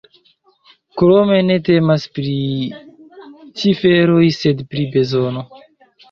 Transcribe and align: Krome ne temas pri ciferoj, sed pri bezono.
Krome 1.01 1.35
ne 1.49 1.57
temas 1.67 2.05
pri 2.17 2.31
ciferoj, 3.63 4.23
sed 4.39 4.63
pri 4.71 4.87
bezono. 4.97 5.45